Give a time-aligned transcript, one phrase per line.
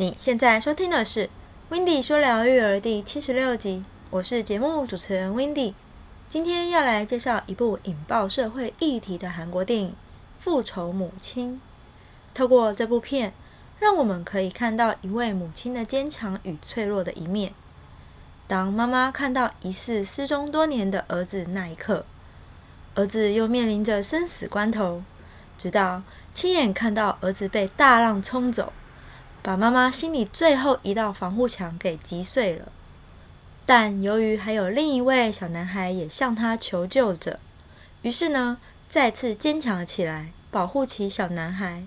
[0.00, 1.24] 你现在收听的是
[1.70, 5.74] 《w i n d y 说聊育儿》第七十六集，我是节目主持人 w i n d y
[6.28, 9.88] 今天要来介绍一部引爆社会议题的韩国电影
[10.38, 11.54] 《复仇母亲》。
[12.32, 13.32] 透过这部片，
[13.80, 17.52] 让我们可以看到一位母亲的坚强与脆弱的一面。
[18.46, 22.06] 当妈妈看到疑似失踪多年的儿子那一刻，
[22.94, 25.02] 儿子又面临着生死关头，
[25.58, 28.72] 直到亲眼看到儿子被大浪冲走。
[29.48, 32.70] 把妈妈心里最后一道防护墙给击碎了，
[33.64, 37.40] 但由于还有另一位小男孩也向他求救着，
[38.02, 38.58] 于是呢，
[38.90, 41.86] 再次坚强了起来，保护起小男孩。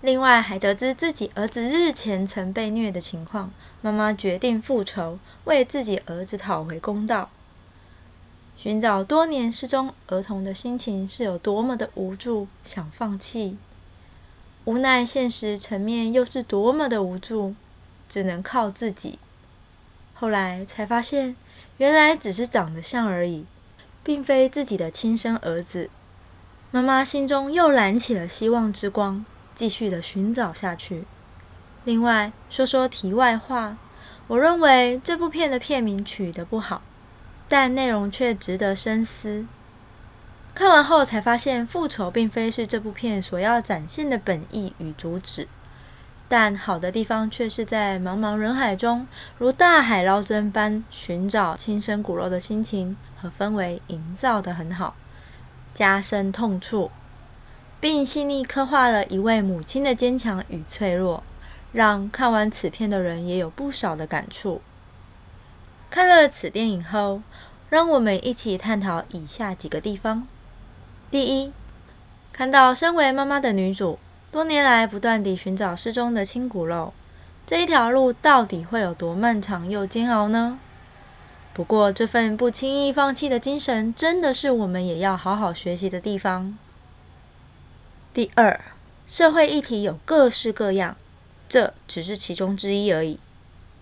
[0.00, 7.30] 另外，还得知自己儿子日前曾被虐的情况，妈妈决定复仇，为自己儿子讨回公道。
[8.56, 13.58] 寻找多年失踪儿童的心情是有多么的无助，想放弃。
[14.64, 17.56] 无奈，现实层面又是多么的无助，
[18.08, 19.18] 只能靠自己。
[20.14, 21.34] 后来才发现，
[21.78, 23.44] 原来只是长得像而已，
[24.04, 25.90] 并非自己的亲生儿子。
[26.70, 31.04] 妈妈心中又燃起了希望之光，继续的寻找下去。
[31.84, 33.76] 另外，说说题外话，
[34.28, 36.82] 我认为这部片的片名取得不好，
[37.48, 39.44] 但内容却值得深思。
[40.54, 45.48] 看完后才发现，复仇并非是这部片所要展现的本意与主旨，
[46.28, 49.06] 但好的地方却是在茫茫人海中，
[49.38, 54.94] 如大海捞针般寻找亲生骨肉的心情和氛围营造得很好，
[55.72, 56.90] 加深痛处，
[57.80, 61.24] 并细腻刻画了一位母亲的坚强与脆弱，
[61.72, 64.60] 让看完此片的人也有不少的感触。
[65.90, 67.22] 看了此电影后，
[67.70, 70.28] 让我们一起探讨以下几个地方。
[71.12, 71.52] 第一，
[72.32, 73.98] 看到身为妈妈的女主
[74.30, 76.94] 多年来不断地寻找失踪的亲骨肉，
[77.44, 80.58] 这一条路到底会有多漫长又煎熬呢？
[81.52, 86.56] 不过，这份不轻易放弃的精神，真的是我们也要好好学习的地方。
[88.14, 88.58] 第二，
[89.06, 90.96] 社会议题有各式各样，
[91.46, 93.20] 这只是其中之一而已。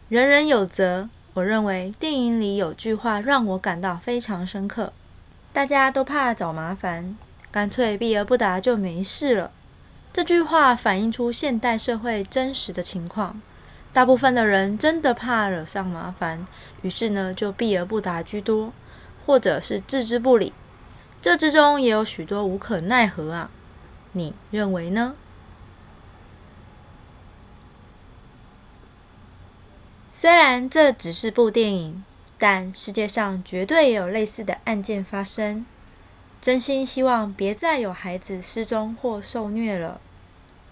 [0.09, 1.09] 人人有责。
[1.35, 4.93] 我认为电影里有句话让我感到非常深刻。
[5.53, 7.17] 大家都怕找麻烦，
[7.51, 9.51] 干脆避而不答就没事了。
[10.13, 13.41] 这句话反映出现代社会真实的情况。
[13.93, 16.47] 大部分的人真的怕惹上麻烦，
[16.83, 18.73] 于是呢就避而不答居多，
[19.27, 20.53] 或者是置之不理。
[21.21, 23.51] 这之中也有许多无可奈何啊。
[24.13, 25.17] 你认为呢？
[30.13, 32.05] 虽然这只是部电影。
[32.41, 35.67] 但世界上绝对也有类似的案件发生，
[36.41, 40.01] 真心希望别再有孩子失踪或受虐了。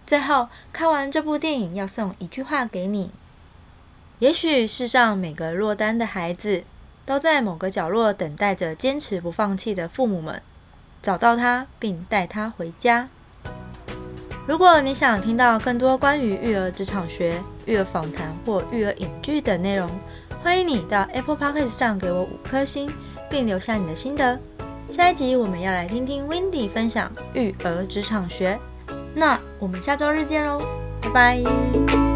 [0.06, 3.10] 最后，看完这部电影，要送一句话给你：
[4.20, 6.64] 也许世上每个落单的孩子，
[7.04, 10.40] 都在某个角落等待着坚持不放弃的父母们，
[11.02, 13.10] 找到他并带他回家。
[14.46, 19.90] 如果你想听到更多关于育儿职场学、育儿访谈或育儿影剧等内容，
[20.48, 22.90] 欢迎你到 Apple Podcast 上给我五颗星，
[23.28, 24.40] 并留下你的心得。
[24.90, 28.58] 下一集我们要来听听 Windy 分享育儿职场学，
[29.14, 30.62] 那我们下周日见喽，
[31.02, 32.07] 拜拜。